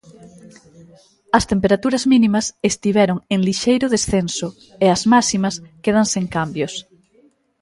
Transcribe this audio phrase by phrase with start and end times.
[1.37, 4.47] As temperaturas mínimas estiveron en lixeiro descenso
[4.83, 6.73] e as máximas quedan sen cambios.